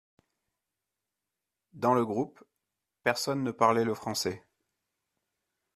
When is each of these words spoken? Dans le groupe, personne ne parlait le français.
Dans 1.73 1.93
le 1.93 2.03
groupe, 2.07 2.43
personne 3.03 3.43
ne 3.43 3.51
parlait 3.51 3.83
le 3.85 3.93
français. 3.93 4.43